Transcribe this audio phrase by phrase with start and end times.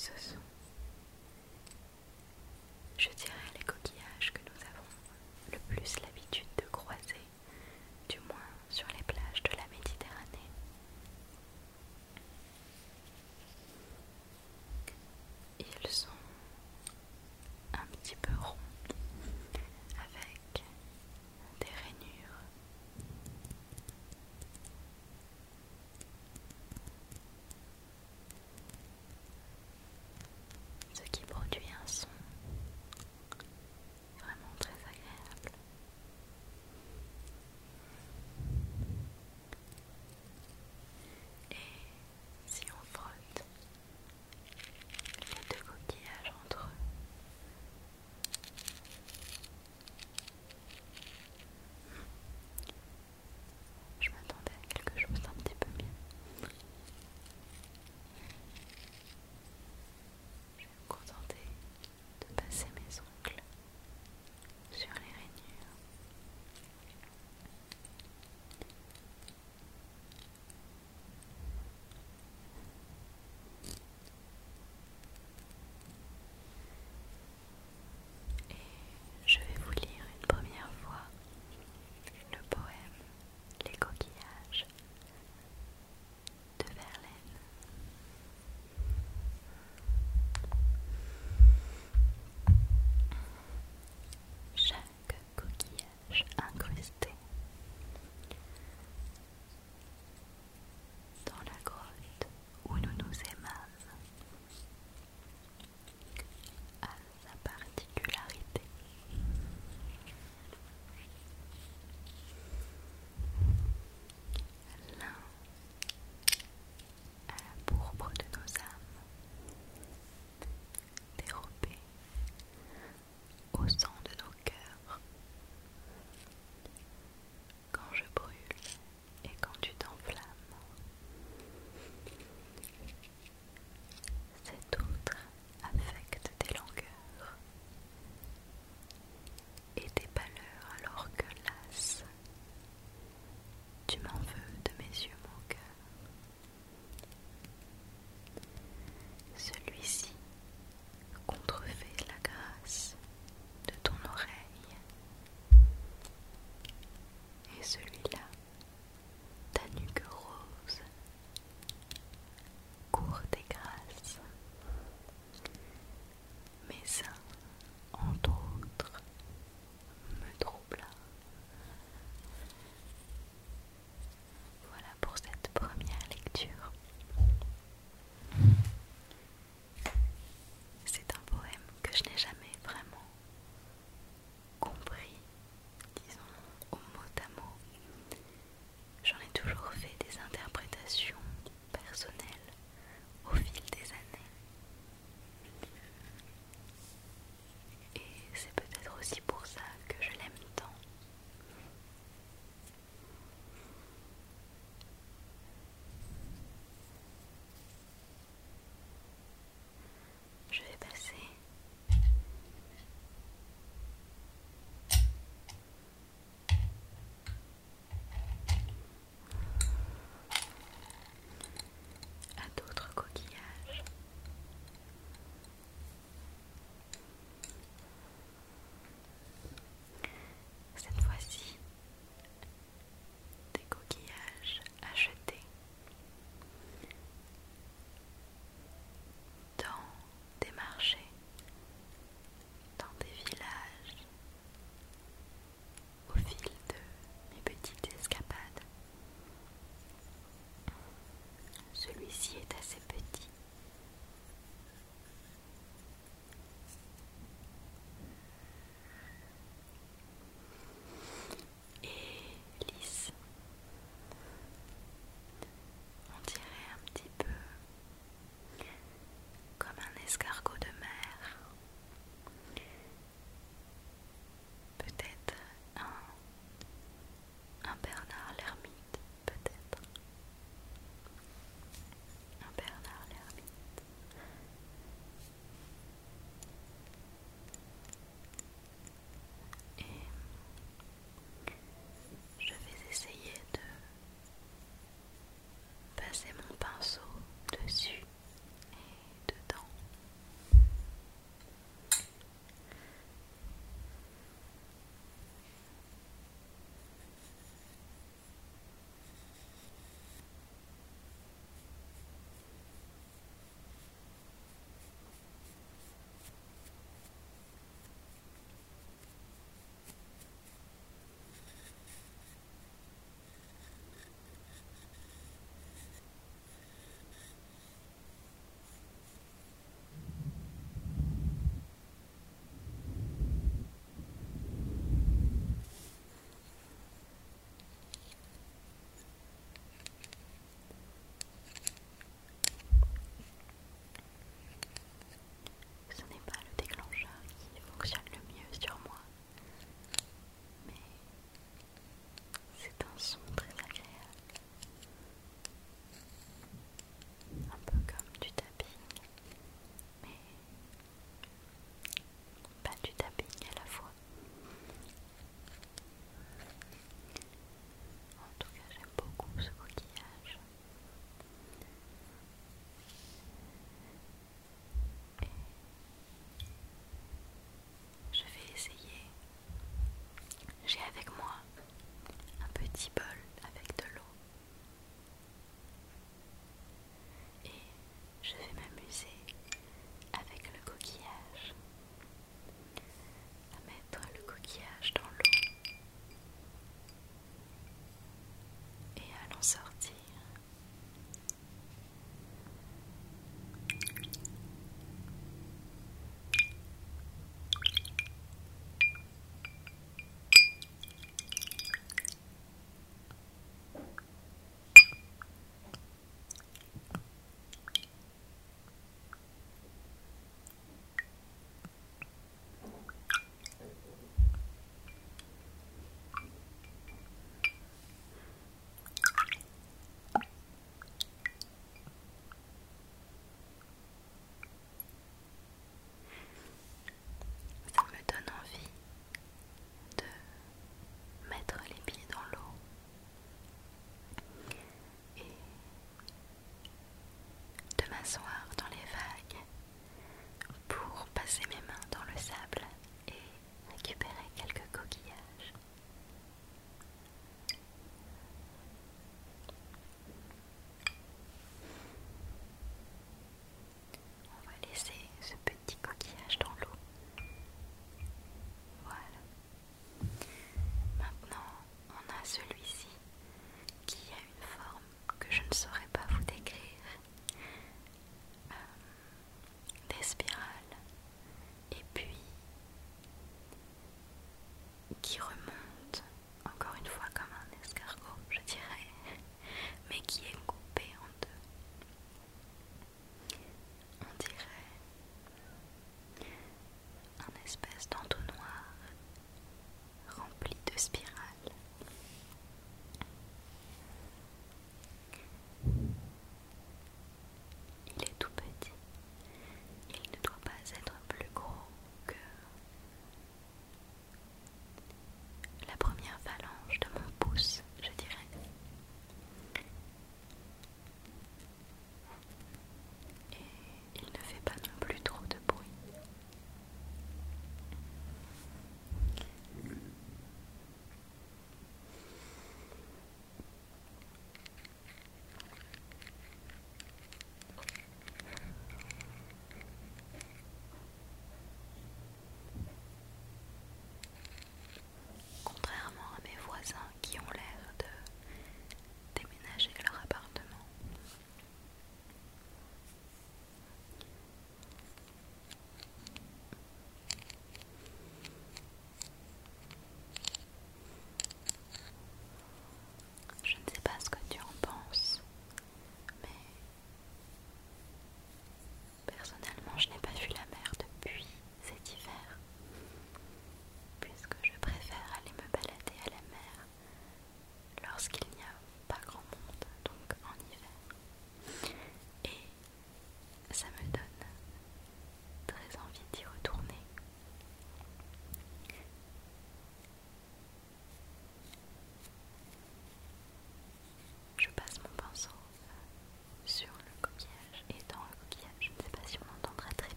[0.00, 0.36] Jesus.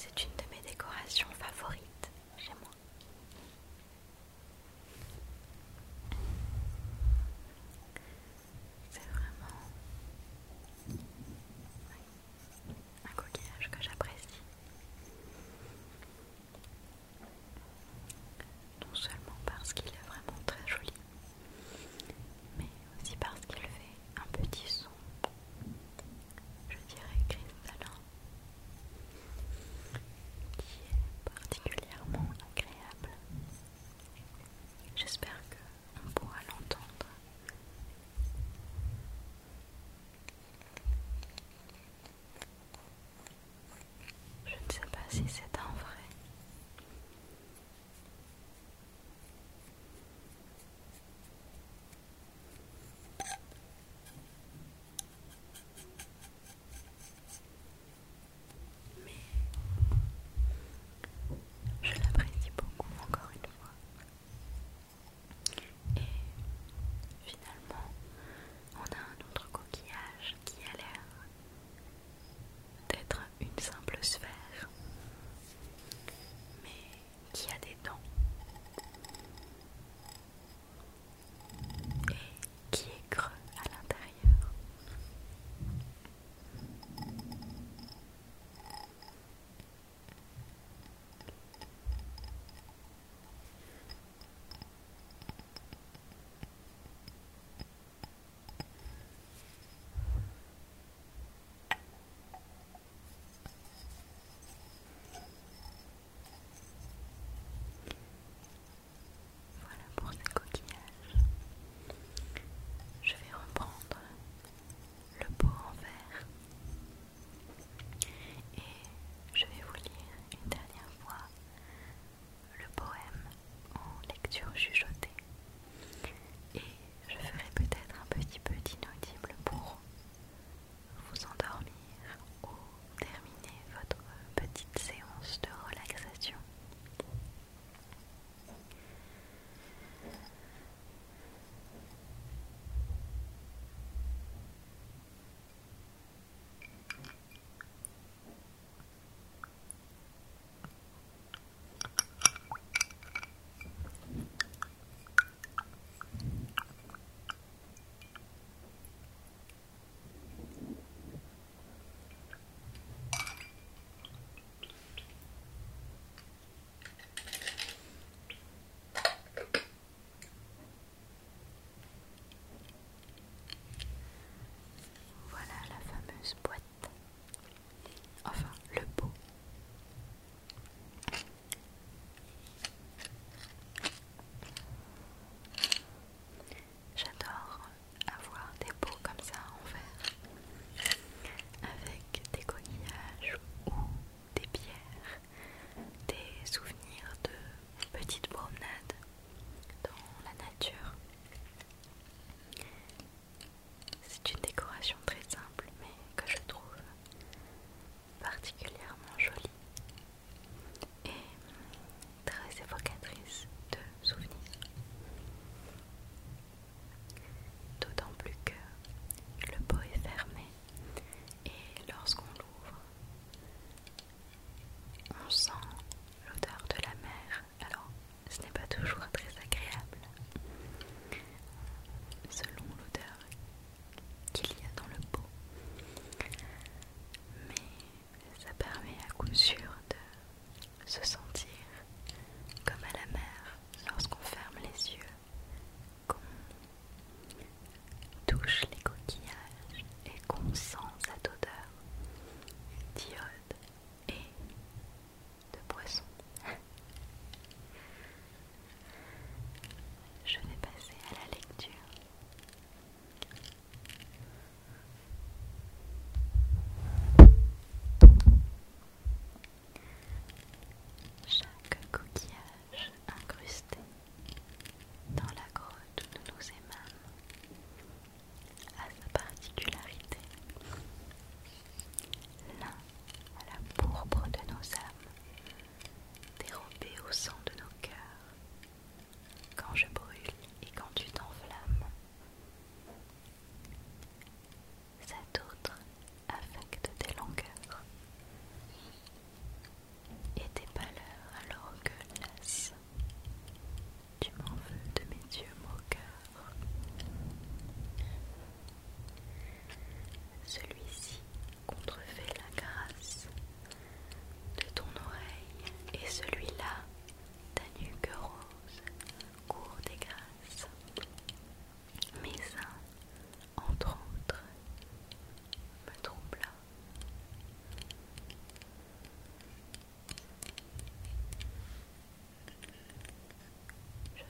[0.00, 0.37] C'est une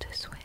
[0.00, 0.41] this way.